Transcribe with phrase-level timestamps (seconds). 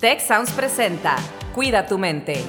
[0.00, 1.16] Tech Sounds presenta
[1.56, 2.44] Cuida tu mente.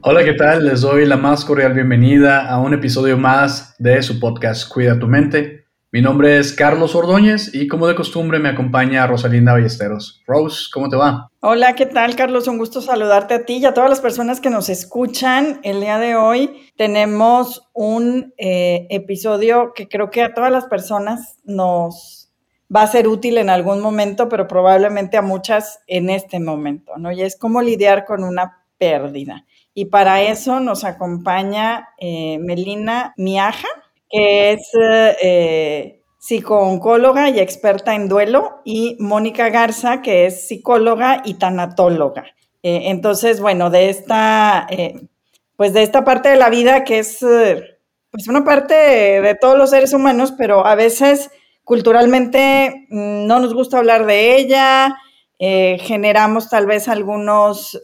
[0.00, 0.66] Hola, ¿qué tal?
[0.66, 5.06] Les doy la más cordial bienvenida a un episodio más de su podcast Cuida tu
[5.06, 5.63] mente.
[5.94, 10.24] Mi nombre es Carlos Ordóñez y como de costumbre me acompaña Rosalinda Ballesteros.
[10.26, 11.30] Rose, ¿cómo te va?
[11.38, 12.48] Hola, ¿qué tal Carlos?
[12.48, 15.60] Un gusto saludarte a ti y a todas las personas que nos escuchan.
[15.62, 21.38] El día de hoy tenemos un eh, episodio que creo que a todas las personas
[21.44, 22.32] nos
[22.74, 27.12] va a ser útil en algún momento, pero probablemente a muchas en este momento, ¿no?
[27.12, 29.46] Y es cómo lidiar con una pérdida.
[29.74, 33.68] Y para eso nos acompaña eh, Melina Miaja
[34.14, 34.70] que es
[35.22, 42.24] eh, psicooncóloga y experta en duelo, y Mónica Garza, que es psicóloga y tanatóloga.
[42.62, 45.08] Eh, entonces, bueno, de esta, eh,
[45.56, 47.18] pues de esta parte de la vida que es
[48.10, 51.32] pues una parte de todos los seres humanos, pero a veces
[51.64, 54.96] culturalmente mm, no nos gusta hablar de ella,
[55.38, 57.78] generamos tal vez algunos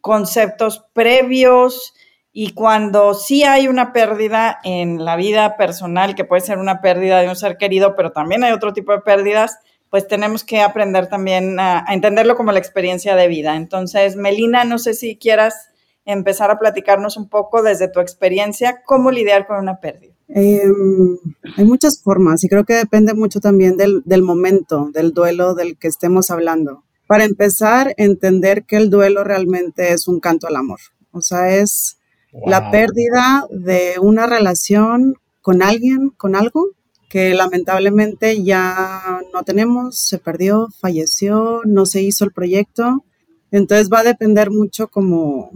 [0.00, 1.94] conceptos previos,
[2.32, 7.20] y cuando sí hay una pérdida en la vida personal, que puede ser una pérdida
[7.20, 9.58] de un ser querido, pero también hay otro tipo de pérdidas,
[9.90, 13.56] pues tenemos que aprender también a, entenderlo como la experiencia de vida.
[13.56, 15.70] Entonces, Melina, no sé si quieras
[16.04, 20.14] empezar a platicarnos un poco desde tu experiencia, cómo lidiar con una pérdida.
[20.28, 21.16] Em,
[21.56, 25.78] hay muchas formas y creo que depende mucho también del, del momento, del duelo del
[25.78, 26.84] que estemos hablando.
[27.06, 30.80] Para empezar, entender que el duelo realmente es un canto al amor.
[31.10, 31.97] O sea, es
[32.32, 36.68] la pérdida de una relación con alguien, con algo
[37.08, 43.04] que lamentablemente ya no tenemos, se perdió, falleció, no se hizo el proyecto.
[43.50, 45.50] Entonces va a depender mucho como,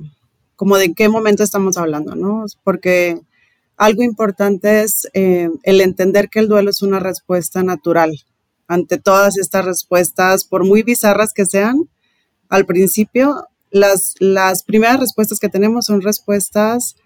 [0.56, 2.46] como de qué momento estamos hablando, ¿no?
[2.64, 3.20] Porque
[3.76, 8.16] algo importante es eh, el entender que el duelo es una respuesta natural
[8.66, 11.90] ante todas estas respuestas, por muy bizarras que sean.
[12.48, 16.96] Al principio las, las primeras respuestas que tenemos son respuestas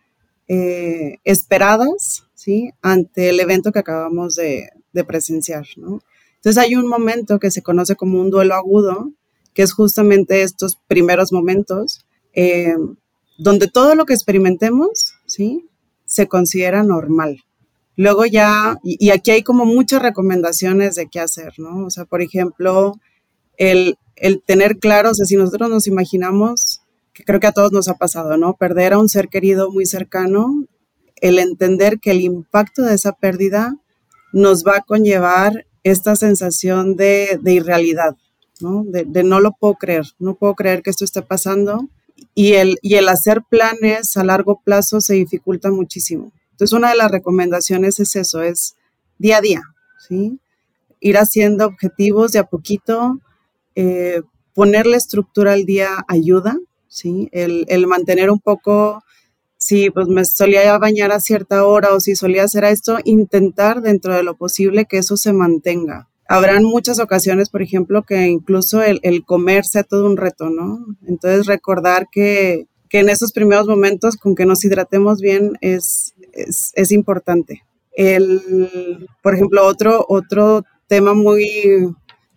[0.49, 2.71] eh, esperadas, ¿sí?
[2.83, 4.71] Ante el evento que acabamos de,
[5.07, 6.01] presenciar, ¿no?
[6.37, 9.13] Entonces hay un momento que se conoce como un duelo agudo,
[9.53, 12.77] que es justamente estos primeros momentos, eh,
[13.39, 15.69] donde todo lo que experimentemos, ¿sí?
[16.07, 17.45] Se considera normal.
[17.97, 21.87] Luego ya, y, y, aquí hay como muchas recomendaciones de qué hacer, ¿no?
[21.87, 22.95] O sea, por ejemplo,
[23.59, 26.81] el el tener claro, o sea, si nosotros nos imaginamos,
[27.13, 28.55] que creo que a todos nos ha pasado, ¿no?
[28.55, 30.65] Perder a un ser querido muy cercano,
[31.21, 33.77] el entender que el impacto de esa pérdida
[34.33, 38.17] nos va a conllevar esta sensación de, irrealidad,
[38.61, 38.85] ¿no?
[38.87, 41.89] De, no lo puedo creer, no puedo creer que esto esté pasando.
[42.35, 46.33] Y el, y el hacer planes a largo plazo se dificulta muchísimo.
[46.53, 48.77] Entonces, una de las recomendaciones es eso, es
[49.19, 49.63] día a día,
[50.07, 50.39] ¿sí?
[51.01, 53.21] Ir haciendo objetivos de a poquito,
[53.77, 54.23] eh,
[54.55, 56.57] ponerle estructura al día ayuda,
[56.89, 57.29] ¿sí?
[57.31, 59.05] El, mantener un poco,
[59.59, 64.15] si pues me solía bañar a cierta hora o si solía hacer esto, intentar dentro
[64.15, 66.09] de lo posible que eso se mantenga.
[66.27, 70.85] Habrán muchas ocasiones, por ejemplo, que incluso el, comer sea todo un reto, ¿no?
[71.07, 76.93] Entonces recordar que, en esos primeros momentos con que nos hidratemos bien es, es, es
[76.93, 77.63] importante.
[77.93, 81.95] El, por ejemplo, otro, otro tema muy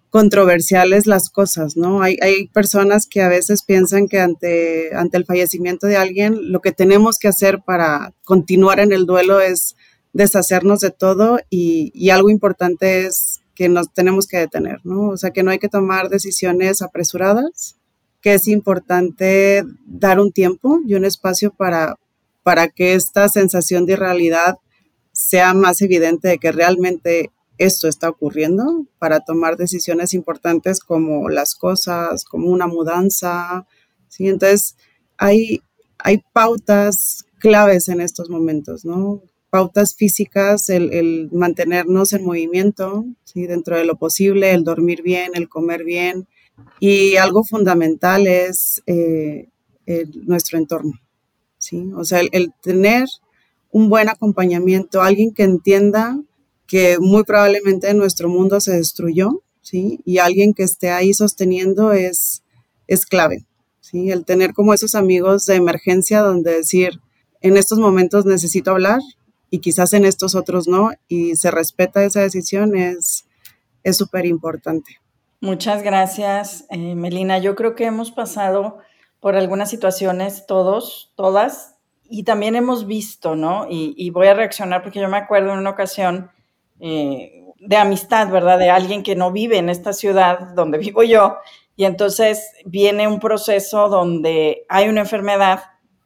[0.09, 2.01] controversiales las cosas, ¿no?
[2.01, 6.61] Hay, hay, personas que a veces piensan que ante, ante el fallecimiento de alguien, lo
[6.61, 9.75] que tenemos que hacer para continuar en el duelo es
[10.13, 15.09] deshacernos de todo y, y algo importante es que nos tenemos que detener, ¿no?
[15.09, 17.75] O sea, que no hay que tomar decisiones apresuradas,
[18.21, 21.95] que es importante dar un tiempo y un espacio para,
[22.41, 24.55] para que esta sensación de irrealidad
[25.11, 31.55] sea más evidente de que realmente esto está ocurriendo para tomar decisiones importantes como las
[31.55, 33.67] cosas, como una mudanza.
[34.07, 34.29] ¿sí?
[34.29, 34.77] Entonces,
[35.17, 35.61] hay,
[35.97, 39.21] hay pautas claves en estos momentos, ¿no?
[39.49, 43.45] Pautas físicas, el, mantenernos en movimiento, ¿sí?
[43.45, 46.27] dentro de lo posible, el dormir bien, el comer bien.
[46.79, 49.49] Y algo fundamental es eh,
[50.25, 50.93] nuestro entorno,
[51.57, 51.91] ¿sí?
[51.95, 53.07] O sea, el tener
[53.71, 56.19] un buen acompañamiento, alguien que entienda
[56.69, 59.99] que muy probablemente nuestro mundo se destruyó, ¿sí?
[60.05, 62.43] Y alguien que esté ahí sosteniendo es,
[62.87, 63.45] es clave,
[63.81, 64.11] ¿sí?
[64.11, 67.01] El tener como esos amigos de emergencia donde decir,
[67.41, 68.99] en estos momentos necesito hablar
[69.49, 73.25] y quizás en estos otros no, y se respeta esa decisión es
[73.91, 74.99] súper importante.
[75.41, 77.39] Muchas gracias, eh, Melina.
[77.39, 78.77] Yo creo que hemos pasado
[79.19, 83.65] por algunas situaciones todos, todas, y también hemos visto, ¿no?
[83.67, 86.29] Y, y voy a reaccionar porque yo me acuerdo en una ocasión
[86.79, 88.57] eh, de amistad, ¿verdad?
[88.57, 91.37] De alguien que no vive en esta ciudad donde vivo yo.
[91.75, 95.63] Y entonces viene un proceso donde hay una enfermedad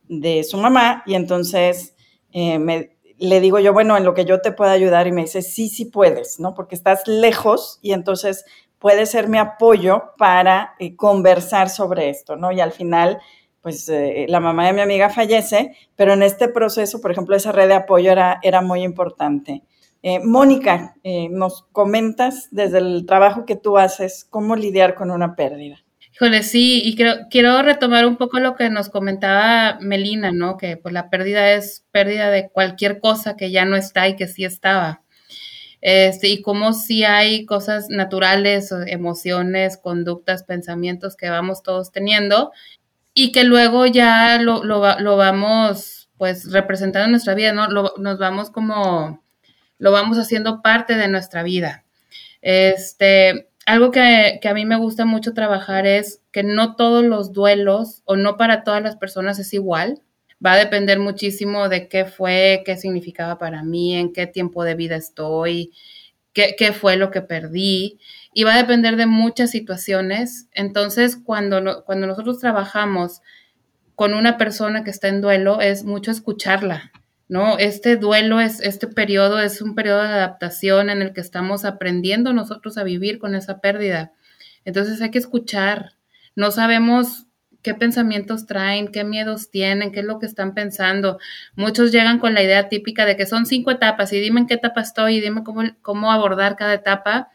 [0.07, 1.95] de su mamá y entonces
[2.31, 5.21] eh, me, le digo yo, bueno, en lo que yo te pueda ayudar y me
[5.21, 6.53] dice, sí, sí puedes, ¿no?
[6.53, 8.45] Porque estás lejos y entonces
[8.79, 12.51] puede ser mi apoyo para eh, conversar sobre esto, ¿no?
[12.51, 13.19] Y al final,
[13.61, 17.51] pues eh, la mamá de mi amiga fallece, pero en este proceso, por ejemplo, esa
[17.51, 19.63] red de apoyo era, era muy importante.
[20.03, 20.95] Eh, Mónica,
[21.31, 25.83] nos comentas desde el trabajo que tú haces, cómo lidiar con una pérdida.
[26.13, 30.57] Híjole, sí, y quiero retomar un poco lo que nos comentaba Melina, ¿no?
[30.57, 34.27] Que pues la pérdida es pérdida de cualquier cosa que ya no está y que
[34.27, 35.01] sí estaba.
[35.81, 42.51] Este, y cómo si hay cosas naturales, emociones, conductas, pensamientos que vamos todos teniendo
[43.15, 47.69] y que luego ya lo, lo, lo vamos pues representando en nuestra vida, ¿no?
[47.69, 49.22] Lo, nos vamos como,
[49.83, 51.83] lo vamos haciendo parte de nuestra vida.
[52.41, 57.33] Este, algo que, que, a mí me gusta mucho trabajar es que no todos los
[57.33, 60.01] duelos o no para todas las personas es igual
[60.45, 64.75] va a depender muchísimo de qué fue, qué significaba para mí, en qué tiempo de
[64.75, 65.71] vida estoy,
[66.33, 67.99] qué, fue lo que perdí.
[68.33, 70.47] Y va a depender de muchas situaciones.
[70.53, 73.21] Entonces, cuando, cuando nosotros trabajamos
[73.95, 76.91] con una persona que está en duelo, es mucho escucharla,
[77.27, 77.57] ¿no?
[77.57, 82.33] Este duelo es, este periodo es un periodo de adaptación en el que estamos aprendiendo
[82.33, 84.11] nosotros a vivir con esa pérdida.
[84.65, 85.93] Entonces hay que escuchar.
[86.35, 87.25] No sabemos
[87.61, 91.17] qué pensamientos traen, qué miedos tienen, qué es lo que están pensando.
[91.55, 94.55] Muchos llegan con la idea típica de que son cinco etapas y dime en qué
[94.55, 97.29] etapa estoy y dime cómo, cómo abordar cada etapa.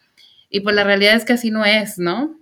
[0.50, 2.38] Y pues la realidad es que así no es, ¿no?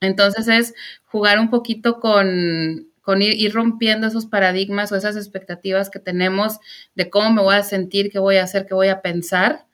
[0.00, 0.74] Entonces es
[1.06, 6.58] jugar un poquito con, con ir, rompiendo esos paradigmas o esas expectativas que tenemos
[6.94, 9.64] de cómo me voy a sentir, qué voy a hacer, qué voy a pensar,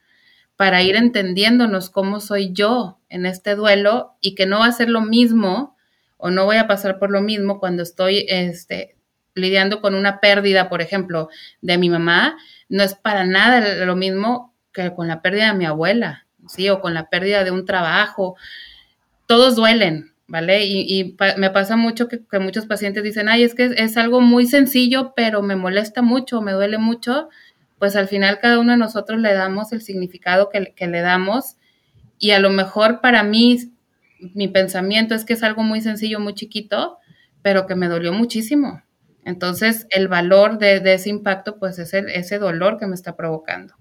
[0.54, 4.88] para ir entendiéndonos cómo soy yo en este duelo y que no va a ser
[4.88, 5.76] lo mismo
[6.16, 8.94] o no voy a pasar por lo mismo cuando estoy este,
[9.34, 11.28] lidiando con una pérdida, por ejemplo,
[11.60, 12.36] de mi mamá,
[12.68, 16.70] no es para nada lo mismo que con la pérdida de mi abuela, ¿sí?
[16.70, 18.36] O con la pérdida de un trabajo.
[19.26, 20.66] Todos duelen, ¿vale?
[20.66, 25.12] Y, me pasa mucho que, muchos pacientes dicen, ay, es que es, algo muy sencillo,
[25.14, 27.28] pero me molesta mucho, me duele mucho.
[27.78, 31.54] Pues al final cada uno de nosotros le damos el significado que, le damos
[32.18, 33.70] y a lo mejor para mí
[34.34, 36.98] mi pensamiento es que es algo muy sencillo, muy chiquito,
[37.40, 38.82] pero que me dolió muchísimo.
[39.24, 43.74] Entonces, el valor de, ese impacto, pues es ese dolor que me está provocando.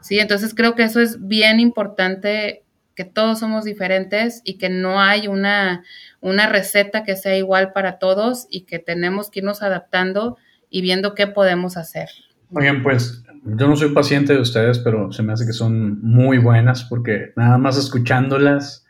[0.00, 2.62] Sí, entonces creo que eso es bien importante,
[2.94, 5.84] que todos somos diferentes y que no hay una,
[6.20, 10.36] una receta que sea igual para todos y que tenemos que irnos adaptando
[10.70, 12.08] y viendo qué podemos hacer.
[12.54, 16.38] Oigan, pues yo no soy paciente de ustedes, pero se me hace que son muy
[16.38, 18.82] buenas porque nada más escuchándolas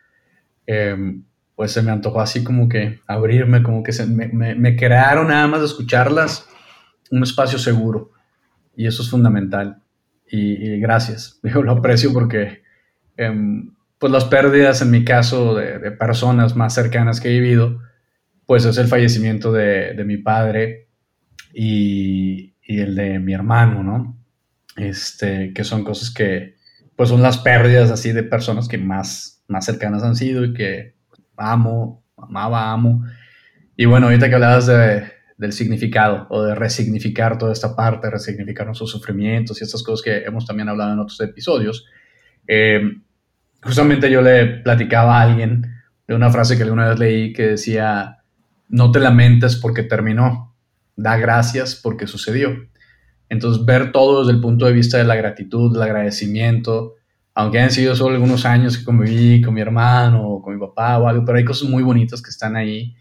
[0.67, 1.25] Em,
[1.55, 5.61] pues se me antojó así como que abrirme, como que se, me, crearon nada más
[5.61, 6.49] de escucharlas
[7.11, 8.11] un espacio seguro.
[8.75, 9.83] Y eso es fundamental.
[10.27, 12.63] Y, gracias, yo lo aprecio porque
[13.17, 13.71] em,
[14.03, 17.79] pues las pérdidas en mi caso de, personas más cercanas que he vivido,
[18.47, 20.89] pues es el fallecimiento de, mi padre
[21.55, 24.19] y, y, el de mi hermano, ¿no?
[24.77, 26.57] Este, que son cosas que,
[26.97, 30.97] pues son las pérdidas así de personas que más más cercanas han sido y que
[31.37, 33.05] amo, amaba, amo.
[33.77, 35.05] Y bueno, ahorita que hablabas de,
[35.37, 40.25] del significado o de resignificar toda esta parte, resignificar nuestros sufrimientos y estas cosas que
[40.25, 41.87] hemos también hablado en otros episodios,
[42.49, 42.81] eh,
[43.63, 45.67] justamente yo le platicaba a alguien
[46.07, 48.19] de una frase que alguna vez leí que decía,
[48.69, 50.55] no te lamentes porque terminó,
[50.97, 52.51] da gracias porque sucedió.
[53.29, 56.97] Entonces, ver todo desde el punto de vista de la gratitud, el agradecimiento,
[57.35, 60.99] aunque hayan sido solo algunos años que conviví con mi hermano o con mi papá
[60.99, 62.95] o algo, pero hay cosas muy bonitas que están ahí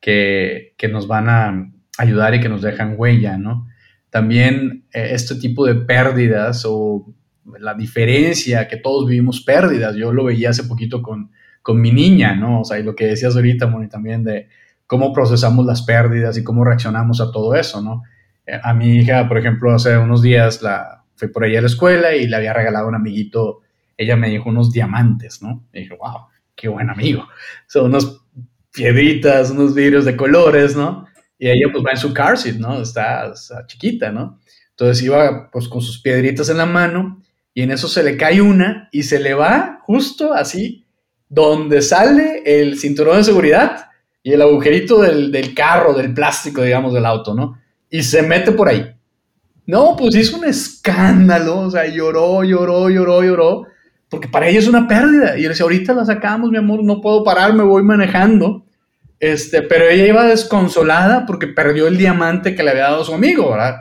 [0.00, 3.66] que, que nos van a ayudar y que nos dejan huella, ¿no?
[4.10, 7.14] También eh, este tipo de pérdidas o
[7.58, 11.30] la diferencia que todos vivimos pérdidas, yo lo veía hace poquito con,
[11.62, 12.60] con mi niña, ¿no?
[12.60, 14.48] O sea, y lo que decías ahorita, Moni, también de
[14.86, 18.02] cómo procesamos las pérdidas y cómo reaccionamos a todo eso, ¿no?
[18.46, 21.66] Eh, a mi hija, por ejemplo, hace unos días la, fui por ahí a la
[21.66, 23.62] escuela y le había regalado un amiguito
[23.98, 25.66] ella me dijo unos diamantes, ¿no?
[25.72, 27.26] Y dije, wow, qué buen amigo.
[27.66, 28.24] Son unos
[28.72, 31.06] piedritas, unos vidrios de colores, ¿no?
[31.36, 32.80] Y ella pues va en su car seat, ¿no?
[32.80, 33.34] Está,
[33.66, 34.38] chiquita, ¿no?
[34.70, 37.20] Entonces iba pues con sus piedritas en la mano
[37.58, 40.86] y en eso se le cae una y se le va justo así
[41.28, 43.88] donde sale el cinturón de seguridad
[44.22, 47.58] y el agujerito del, del carro, del plástico, digamos, del auto, ¿no?
[47.90, 48.94] Y se mete por ahí.
[49.66, 53.66] No, pues hizo un escándalo, o sea, lloró, lloró, lloró, lloró,
[54.08, 55.36] porque para ella es una pérdida.
[55.36, 58.66] Y yo le decía, ahorita la sacamos, mi amor, no puedo parar, me voy manejando.
[59.18, 63.50] Este, pero ella iba desconsolada porque perdió el diamante que le había dado su amigo,
[63.50, 63.78] ¿verdad?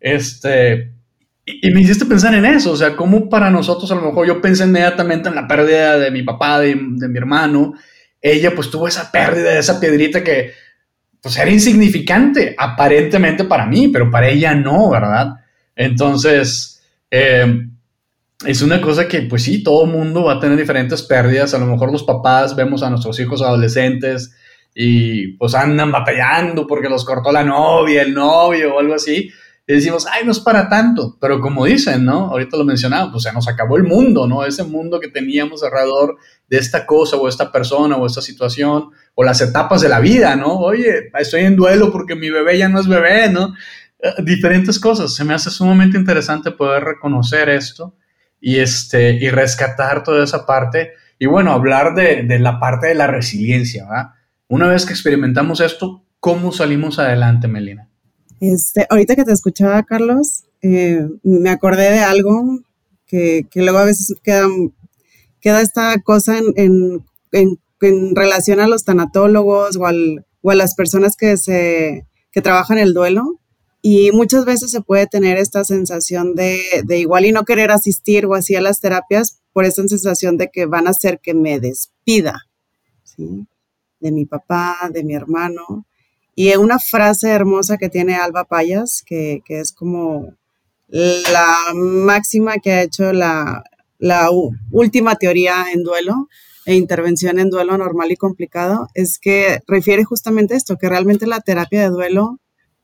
[0.00, 0.94] Este,
[1.44, 4.40] y, me hiciste pensar en eso, o sea, como para nosotros a lo mejor yo
[4.40, 7.74] pensé inmediatamente en la pérdida de mi papá, de, de mi hermano,
[8.20, 10.52] ella pues tuvo esa pérdida, esa piedrita que
[11.22, 15.34] pues era insignificante aparentemente para mí, pero para ella no, ¿verdad?
[15.76, 17.66] Entonces, eh,
[18.46, 21.66] es una cosa que pues sí, todo mundo va a tener diferentes pérdidas, a lo
[21.66, 24.34] mejor los papás vemos a nuestros hijos adolescentes
[24.74, 29.30] y pues andan batallando porque los cortó la novia, el novio o algo así,
[29.70, 32.26] y decimos, ay, no es para tanto, pero como dicen, ¿no?
[32.26, 34.44] Ahorita lo mencionaba, pues se nos acabó el mundo, ¿no?
[34.44, 36.16] Ese mundo que teníamos alrededor
[36.48, 40.34] de esta cosa o esta persona o esta situación o las etapas de la vida,
[40.34, 40.58] ¿no?
[40.58, 43.54] Oye, estoy en duelo porque mi bebé ya no es bebé, ¿no?
[44.00, 45.14] Eh, diferentes cosas.
[45.14, 47.94] Se me hace sumamente interesante poder reconocer esto
[48.40, 52.96] y, este, y rescatar toda esa parte y bueno, hablar de, de la parte de
[52.96, 54.06] la resiliencia, ¿verdad?
[54.48, 57.89] Una vez que experimentamos esto, ¿cómo salimos adelante, Melina?
[58.40, 62.60] Este, ahorita que te escuchaba, Carlos, eh, me acordé de algo
[63.06, 64.46] que, que, luego a veces queda,
[65.40, 70.74] queda esta cosa en, en, en, relación a los tanatólogos o, al, o, a las
[70.74, 73.40] personas que, se, que trabajan el duelo.
[73.82, 78.26] Y muchas veces se puede tener esta sensación de, de igual y no querer asistir
[78.26, 81.60] o así a las terapias por esa sensación de que van a hacer que me
[81.60, 82.46] despida,
[83.04, 83.46] ¿sí?
[83.98, 85.86] De mi papá, de mi hermano.
[86.34, 90.34] Y una frase hermosa que tiene Alba Payas, que, es como
[90.88, 93.62] la máxima que ha hecho la,
[94.70, 96.28] última teoría en duelo
[96.66, 101.40] e intervención en duelo normal y complicado, es que refiere justamente esto, que realmente la
[101.40, 102.38] terapia de duelo,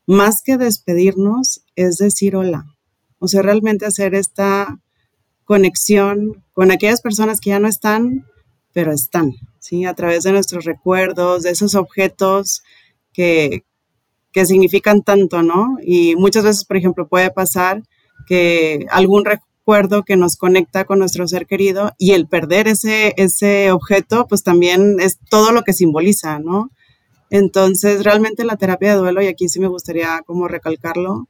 [0.05, 2.65] más que despedirnos, es decir hola.
[3.19, 4.79] O sea, realmente hacer esta
[5.45, 8.25] conexión con aquellas personas que ya no están,
[8.73, 9.85] pero están, ¿sí?
[9.85, 12.61] A través de nuestros recuerdos, de esos objetos
[13.17, 15.77] que, significan tanto, ¿no?
[15.81, 17.81] Y muchas veces, por ejemplo, puede pasar
[18.27, 23.71] que algún recuerdo que nos conecta con nuestro ser querido y el perder ese, ese
[23.71, 26.69] objeto, pues también es todo lo que simboliza, ¿no?
[27.31, 31.27] Entonces, realmente la terapia de duelo, y aquí sí me gustaría como recalcarlo,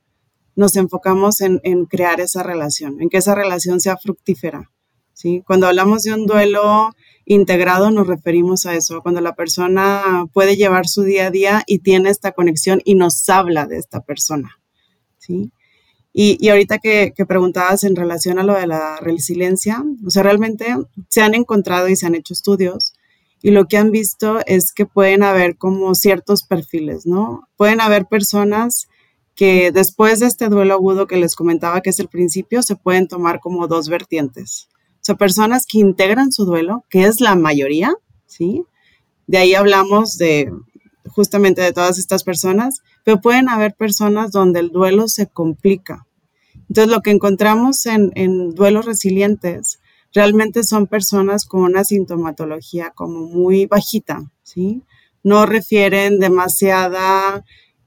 [0.58, 4.70] nos enfocamos en, en crear esa relación, en que esa relación sea fructífera,
[5.18, 5.42] ¿sí?
[5.48, 6.96] Cuando hablamos de un duelo
[7.26, 11.80] integrado nos referimos a eso, cuando la persona puede llevar su día a día y
[11.80, 14.60] tiene esta conexión y nos habla de esta persona,
[15.18, 15.52] ¿sí?
[16.14, 20.24] Y, y ahorita que, que, preguntabas en relación a lo de la resiliencia, o sea,
[20.24, 20.76] realmente
[21.10, 22.94] se han encontrado y se han hecho estudios
[23.42, 27.48] y lo que han visto es que pueden haber como ciertos perfiles, ¿no?
[27.56, 28.88] Pueden haber personas
[29.36, 33.08] que después de este duelo agudo que les comentaba que es el principio, se pueden
[33.08, 34.70] tomar como dos vertientes
[35.08, 37.94] sea, personas que integran su duelo, que es la mayoría,
[38.26, 38.64] ¿sí?
[39.26, 40.52] De ahí hablamos de
[41.10, 46.06] justamente de todas estas personas, pero pueden haber personas donde el duelo se complica.
[46.68, 49.80] Entonces, lo que encontramos en, en duelos resilientes
[50.14, 54.84] realmente son personas con una sintomatología como muy bajita, ¿sí?
[55.24, 57.44] No refieren demasiada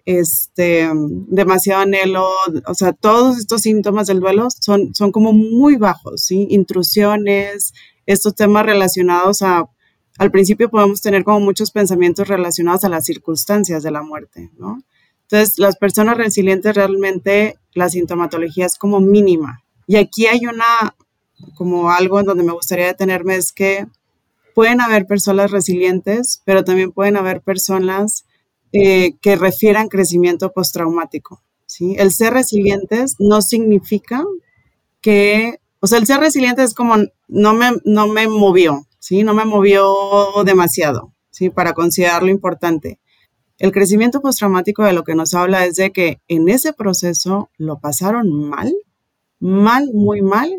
[0.07, 0.88] este,
[1.28, 2.28] demasiado anhelo,
[2.66, 6.47] o sea, todos estos síntomas del duelo son, son como muy bajos, ¿sí?
[6.50, 7.73] Intrusiones,
[8.07, 9.69] estos temas relacionados a,
[10.19, 14.83] al principio podemos tener como muchos pensamientos relacionados a las circunstancias de la muerte, ¿no?
[15.23, 19.62] Entonces, las personas resilientes realmente la sintomatología es como mínima.
[19.87, 20.97] Y aquí hay una,
[21.54, 23.87] como algo en donde me gustaría detenerme, es que
[24.54, 28.25] pueden haber personas resilientes, pero también pueden haber personas
[28.73, 31.43] eh, que refieran crecimiento postraumático.
[31.67, 31.95] ¿sí?
[31.99, 34.25] El ser resilientes no significa
[35.00, 36.97] que, o sea, el ser resiliente es como
[37.29, 39.23] no me, no me movió, ¿sí?
[39.23, 39.95] no me movió
[40.45, 41.50] demasiado ¿sí?
[41.50, 43.00] para considerarlo importante.
[43.59, 47.79] El crecimiento postraumático de lo que nos habla es de que en ese proceso lo
[47.79, 48.75] pasaron mal,
[49.39, 50.50] mal, muy mal.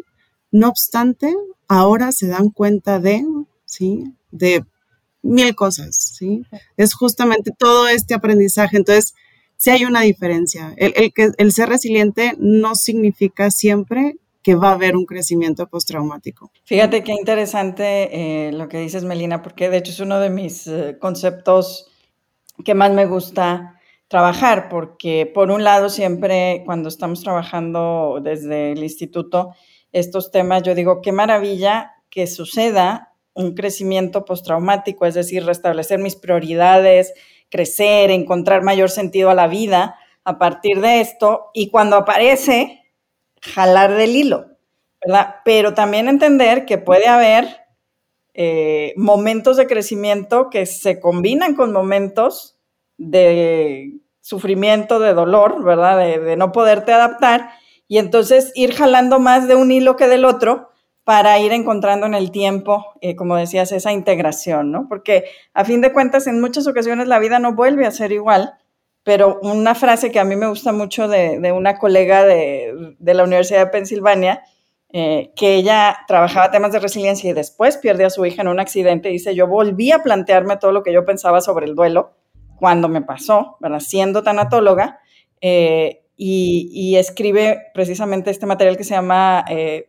[0.52, 1.34] No obstante,
[1.68, 3.26] ahora se dan cuenta de,
[3.66, 4.04] ¿sí?
[4.30, 4.64] De
[5.22, 6.44] mil cosas, ¿sí?
[6.78, 8.78] Es justamente todo este aprendizaje.
[8.78, 9.14] Entonces,
[9.58, 10.74] sí hay una diferencia.
[10.78, 16.52] El, el, el ser resiliente no significa siempre que va a haber un crecimiento postraumático.
[16.66, 20.66] Fíjate qué interesante eh, lo que dices, Melina, porque de hecho es uno de mis
[20.66, 21.88] eh, conceptos
[22.66, 28.84] que más me gusta trabajar, porque por un lado siempre cuando estamos trabajando desde el
[28.84, 29.54] instituto
[29.92, 36.16] estos temas, yo digo, qué maravilla que suceda un crecimiento postraumático, es decir, restablecer mis
[36.16, 37.14] prioridades,
[37.50, 42.82] crecer, encontrar mayor sentido a la vida, a partir de esto y cuando aparece,
[43.42, 44.58] jalar del hilo,
[45.04, 45.36] ¿verdad?
[45.44, 47.62] Pero también entender que puede haber
[48.34, 52.58] eh, momentos de crecimiento que se combinan con momentos
[52.98, 55.98] de sufrimiento, de dolor, ¿verdad?
[55.98, 57.50] De, no poderte adaptar
[57.88, 60.71] y entonces ir jalando más de un hilo que del otro
[61.04, 64.88] para ir encontrando en el tiempo, eh, como decías, esa integración, ¿no?
[64.88, 68.54] Porque a fin de cuentas, en muchas ocasiones la vida no vuelve a ser igual,
[69.04, 73.66] pero una frase que a mí me gusta mucho de, una colega de, la Universidad
[73.66, 74.44] de Pensilvania,
[74.94, 78.60] eh, que ella trabajaba temas de resiliencia y después pierde a su hija en un
[78.60, 82.12] accidente, dice, yo volví a plantearme todo lo que yo pensaba sobre el duelo
[82.58, 83.80] cuando me pasó, ¿verdad?
[83.80, 85.00] Siendo tanatóloga,
[85.42, 89.88] eh, y, escribe precisamente este material que se llama eh,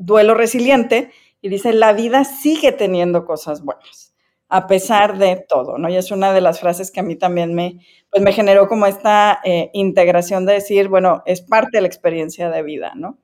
[0.00, 4.14] Duelo Resiliente, y dice, la vida sigue teniendo cosas buenas,
[4.48, 5.88] a pesar de todo, ¿no?
[5.88, 7.78] Y es una de las frases que a mí también me,
[8.10, 12.50] pues me generó como esta eh, integración de decir, bueno, es parte de la experiencia
[12.50, 13.18] de vida, ¿no?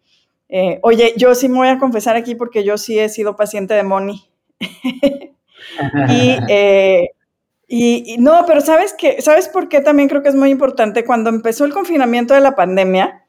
[0.82, 3.82] oye, yo sí me voy a confesar aquí porque yo sí he sido paciente de
[3.82, 4.30] Moni.
[6.08, 6.36] y
[7.68, 11.04] y, no, pero sabes que, ¿sabes por qué también creo que es muy importante?
[11.04, 13.25] Cuando empezó el confinamiento de la pandemia,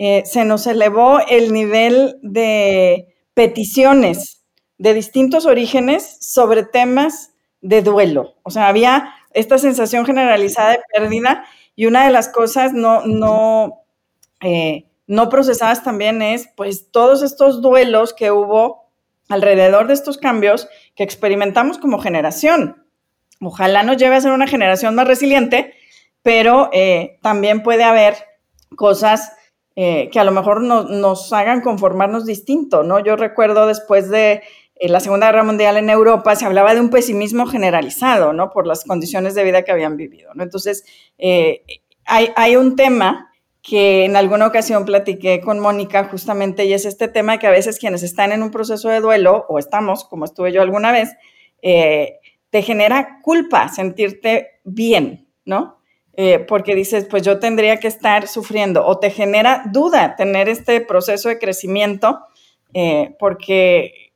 [0.00, 4.44] eh, se nos elevó el nivel de peticiones
[4.78, 8.36] de distintos orígenes sobre temas de duelo.
[8.44, 13.82] O sea, había esta sensación generalizada de pérdida y una de las cosas no, no,
[14.40, 18.88] eh, no procesadas también es, pues, todos estos duelos que hubo
[19.28, 22.86] alrededor de estos cambios que experimentamos como generación.
[23.40, 25.74] Ojalá nos lleve a ser una generación más resiliente,
[26.22, 28.14] pero eh, también puede haber
[28.76, 29.32] cosas
[29.80, 32.98] eh, que a lo mejor nos hagan conformarnos distinto, ¿no?
[32.98, 34.42] Yo recuerdo después de
[34.74, 38.50] eh, la Segunda Guerra Mundial en Europa se hablaba de un pesimismo generalizado, ¿no?
[38.50, 40.42] Por las condiciones de vida que habían vivido, ¿no?
[40.42, 40.84] Entonces,
[42.04, 43.30] hay, hay un tema
[43.62, 47.78] que en alguna ocasión platiqué con Mónica justamente y es este tema que a veces
[47.78, 51.14] quienes están en un proceso de duelo o estamos, como estuve yo alguna vez,
[51.62, 55.77] te genera culpa sentirte bien, ¿no?
[56.20, 60.80] Eh, porque dices, pues yo tendría que estar sufriendo, o te genera duda tener este
[60.80, 62.18] proceso de crecimiento,
[62.74, 64.10] eh, porque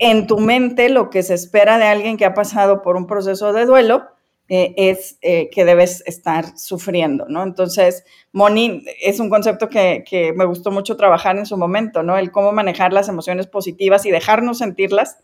[0.00, 3.52] en tu mente lo que se espera de alguien que ha pasado por un proceso
[3.52, 4.02] de duelo
[4.48, 7.44] eh, es que debes estar sufriendo, ¿no?
[7.44, 12.18] Entonces, Moni es un concepto que, me gustó mucho trabajar en su momento, ¿no?
[12.18, 15.18] El cómo manejar las emociones positivas y dejarnos sentirlas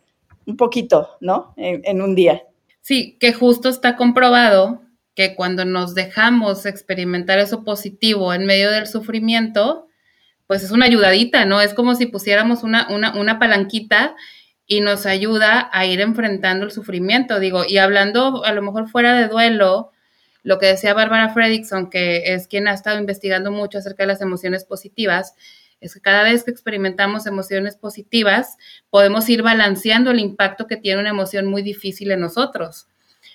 [0.47, 1.55] un poquito, ¿no?
[1.57, 2.45] en un día.
[2.83, 4.81] Sí, que justo está comprobado
[5.14, 9.88] que cuando nos dejamos experimentar eso positivo en medio del sufrimiento,
[10.46, 11.61] pues es una ayudadita, ¿no?
[11.61, 14.16] Es como si pusiéramos una, una, una palanquita
[14.66, 19.14] y nos ayuda a ir enfrentando el sufrimiento, digo, y hablando a lo mejor fuera
[19.14, 19.90] de duelo,
[20.42, 24.20] lo que decía Bárbara Fredrickson, que es quien ha estado investigando mucho acerca de las
[24.20, 25.35] emociones positivas,
[25.81, 28.57] es que cada vez que experimentamos emociones positivas,
[28.90, 32.87] podemos ir balanceando el impacto que tiene una emoción muy difícil en nosotros.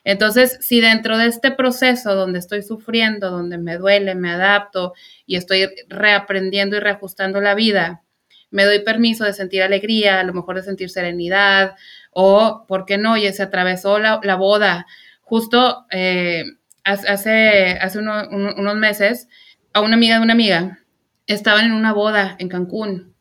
[0.05, 4.93] Entonces, si dentro de este proceso donde estoy sufriendo, donde me duele, me adapto
[5.25, 8.03] y estoy reaprendiendo y reajustando la vida,
[8.51, 11.75] me doy permiso de sentir alegría, a lo mejor de sentir serenidad,
[12.11, 13.17] o, ¿por qué no?
[13.17, 14.85] Y se atravesó la, boda.
[15.21, 16.45] Justo eh,
[16.83, 19.27] hace, hace unos meses,
[19.73, 20.79] a una amiga de una amiga,
[21.25, 23.14] estaban en una boda en Cancún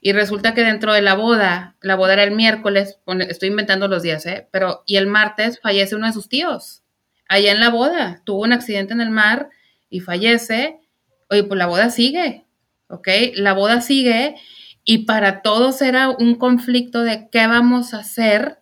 [0.00, 4.02] y resulta que dentro de la boda, la boda era el miércoles, estoy inventando los
[4.02, 4.48] días, ¿eh?
[4.50, 6.82] Pero, y el martes fallece uno de sus tíos,
[7.28, 9.50] allá en la boda, tuvo un accidente en el mar
[9.90, 10.80] y fallece,
[11.28, 12.46] oye, pues la boda sigue,
[12.88, 13.08] ¿ok?
[13.34, 14.36] La boda sigue
[14.84, 18.58] y para todos era un conflicto de qué vamos a hacer,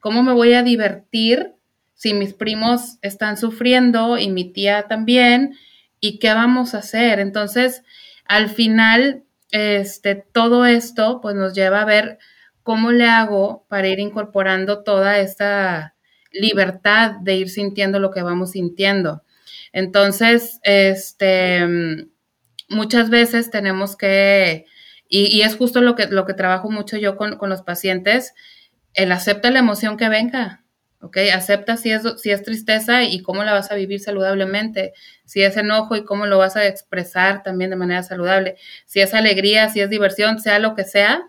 [0.00, 1.54] cómo me voy a divertir
[1.94, 5.54] si mis primos están sufriendo y mi tía también,
[6.00, 7.20] y qué vamos a hacer.
[7.20, 7.82] Entonces,
[8.24, 9.22] al final,
[9.52, 12.18] este, todo esto pues nos lleva a ver
[12.62, 15.94] cómo le hago para ir incorporando toda esta
[16.32, 19.22] libertad de ir sintiendo lo que vamos sintiendo.
[19.72, 22.06] Entonces, este,
[22.68, 24.66] muchas veces tenemos que,
[25.08, 28.34] y, es justo lo que, lo que trabajo mucho yo con, con los pacientes,
[28.94, 30.59] el acepta la emoción que venga,
[31.00, 31.16] ¿ok?
[31.34, 34.92] Acepta si es, si es tristeza y cómo la vas a vivir saludablemente,
[35.24, 39.14] si es enojo y cómo lo vas a expresar también de manera saludable, si es
[39.14, 41.22] alegría, si es diversión, sea lo que sea,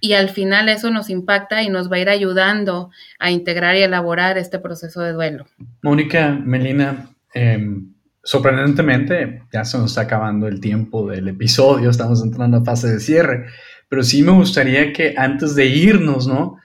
[0.00, 3.82] y al final eso nos impacta y nos va a ir ayudando a integrar y
[3.82, 5.46] elaborar este proceso de duelo.
[5.82, 12.58] Mónica, Melina, em, sorprendentemente ya se nos está acabando el tiempo del episodio, estamos entrando
[12.58, 13.46] a fase de cierre,
[13.88, 16.56] pero sí me gustaría que antes de irnos, ¿no?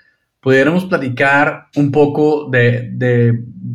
[0.45, 3.33] Pudiéramos platicar un poco de,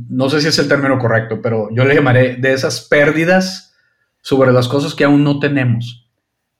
[0.08, 3.74] no sé si es el término correcto, pero yo le llamaré de esas pérdidas
[4.22, 6.08] sobre las cosas que aún no tenemos,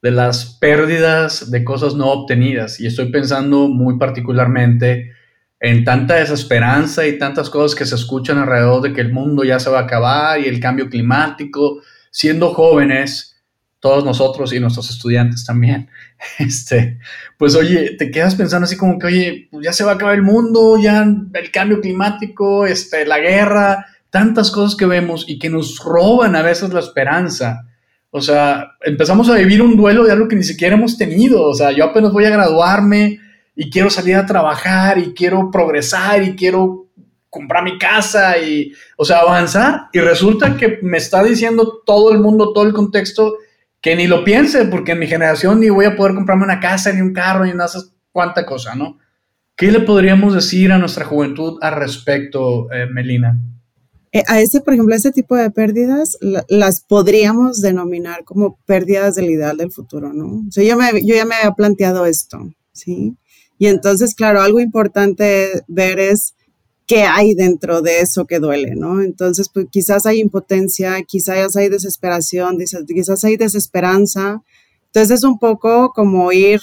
[0.02, 2.80] de las pérdidas de cosas no obtenidas.
[2.80, 5.12] Y estoy pensando muy particularmente
[5.60, 9.60] en tanta desesperanza y tantas cosas que se escuchan alrededor de que el mundo ya
[9.60, 11.82] se va a acabar y el cambio climático.
[12.10, 13.39] Siendo jóvenes,
[13.80, 15.88] todos nosotros y nuestros estudiantes también,
[16.38, 16.98] este,
[17.38, 20.14] pues oye, te quedas pensando así como que, oye, pues ya se va a acabar
[20.14, 25.48] el mundo, ya el cambio climático, este, la guerra, tantas cosas que vemos y que
[25.48, 27.66] nos roban a veces la esperanza.
[28.10, 31.44] O sea, empezamos a vivir un duelo de algo que ni siquiera hemos tenido.
[31.44, 33.20] O sea, yo apenas voy a graduarme
[33.54, 36.88] y quiero salir a trabajar y quiero progresar y quiero
[37.28, 39.82] comprar mi casa y, o sea, avanzar.
[39.92, 43.36] Y resulta que me está diciendo todo el mundo, todo el contexto,
[43.80, 46.92] que ni lo piense, porque en mi generación ni voy a poder comprarme una casa,
[46.92, 47.70] ni un carro, ni nada,
[48.12, 48.98] cuánta cosa, ¿no?
[49.56, 53.38] ¿Qué le podríamos decir a nuestra juventud al respecto, eh, Melina?
[54.12, 59.30] Eh, a ese, por ejemplo, ese tipo de pérdidas las podríamos denominar como pérdidas del
[59.30, 60.44] ideal del futuro, ¿no?
[60.48, 63.16] O sea, yo, me, yo ya me había planteado esto, ¿sí?
[63.58, 66.34] Y entonces, claro, algo importante ver es
[66.90, 69.00] qué hay dentro de eso que duele, ¿no?
[69.00, 74.42] Entonces, pues quizás hay impotencia, quizás hay desesperación, quizás hay desesperanza.
[74.86, 76.58] Entonces es un poco como ir,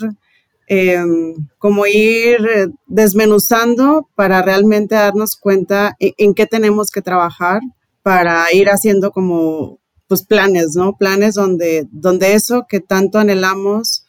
[0.67, 2.39] em, como ir
[2.87, 7.61] desmenuzando para realmente darnos cuenta en, en, qué tenemos que trabajar
[8.03, 10.97] para ir haciendo como, pues planes, ¿no?
[10.97, 14.05] Planes donde, donde eso que tanto anhelamos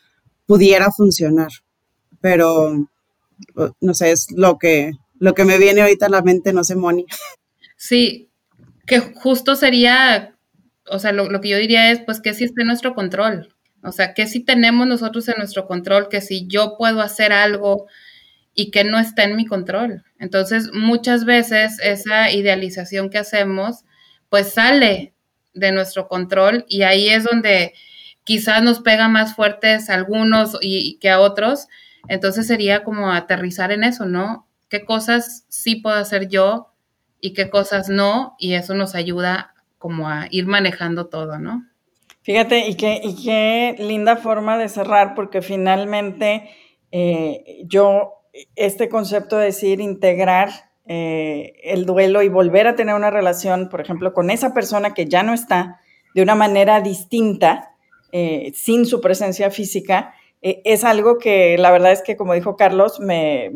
[0.46, 1.50] pudiera funcionar.
[2.20, 2.88] Pero,
[3.80, 6.76] no sé, es lo que, lo que me viene ahorita a la mente, no sé,
[6.76, 7.06] Moni.
[7.76, 8.28] Sí,
[8.86, 10.36] que justo sería,
[10.88, 13.54] o sea, lo, que yo diría es, pues, que si está en nuestro control.
[13.82, 17.86] O sea, que si tenemos nosotros en nuestro control, que si yo puedo hacer algo
[18.54, 20.04] y que no está en mi control.
[20.18, 23.84] Entonces, muchas veces esa idealización que hacemos,
[24.28, 25.14] pues sale
[25.54, 27.74] de nuestro control y ahí es donde
[28.24, 31.68] quizás nos pega más fuertes a algunos y que a otros.
[32.08, 34.47] Entonces sería como aterrizar en eso, ¿no?
[34.68, 36.72] Qué cosas sí puedo hacer yo
[37.20, 41.64] y qué cosas no, y eso nos ayuda como a ir manejando todo, ¿no?
[42.22, 46.50] Fíjate, y qué, y qué linda forma de cerrar, porque finalmente
[46.92, 48.22] eh, yo,
[48.54, 50.50] este concepto de decir integrar
[50.86, 55.06] eh, el duelo y volver a tener una relación, por ejemplo, con esa persona que
[55.06, 55.80] ya no está
[56.14, 57.74] de una manera distinta,
[58.12, 62.56] eh, sin su presencia física, eh, es algo que la verdad es que, como dijo
[62.56, 63.50] Carlos, me,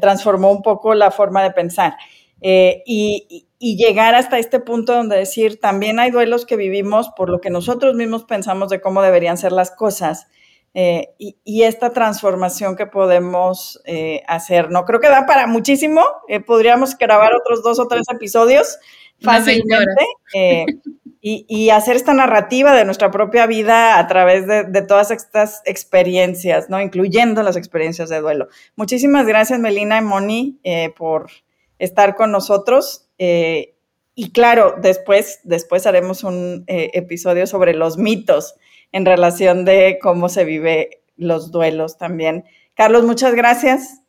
[0.00, 1.94] transformó un poco la forma de pensar.
[2.40, 7.40] Eh, y, llegar hasta este punto donde decir, también hay duelos que vivimos por lo
[7.40, 10.26] que nosotros mismos pensamos de cómo deberían ser las cosas.
[10.74, 13.80] Eh, y, esta transformación que podemos
[14.26, 14.84] hacer, ¿no?
[14.84, 16.02] Creo que da para muchísimo.
[16.46, 18.78] podríamos grabar otros dos o tres episodios
[19.20, 20.04] fácilmente
[21.26, 26.82] y, hacer esta narrativa de nuestra propia vida a través de, todas estas experiencias, ¿no?
[26.82, 28.48] Incluyendo las experiencias de duelo.
[28.76, 31.30] Muchísimas gracias, Melina y Moni, eh, por
[31.78, 33.08] estar con nosotros.
[33.16, 33.74] Eh,
[34.14, 38.56] y claro, después, después haremos un eh, episodio sobre los mitos
[38.92, 42.44] en relación de cómo se vive los duelos también.
[42.74, 44.03] Carlos, muchas gracias.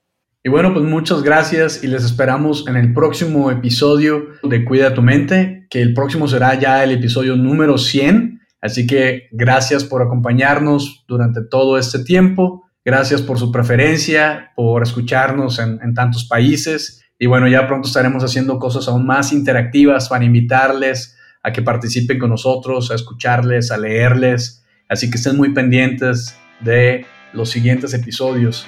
[0.45, 5.01] Y bueno, pues muchas gracias y les esperamos en el próximo episodio de Cuida tu
[5.01, 8.41] mente, que el próximo será ya el episodio número 100.
[8.61, 12.63] Así que gracias por acompañarnos durante todo este tiempo.
[12.85, 17.03] Gracias por su preferencia, por escucharnos en, en tantos países.
[17.17, 22.19] Y bueno, ya pronto estaremos haciendo cosas aún más interactivas para invitarles a que participen
[22.19, 24.63] con nosotros, a escucharles, a leerles.
[24.89, 27.03] Así que estén muy pendientes de
[27.33, 28.67] los siguientes episodios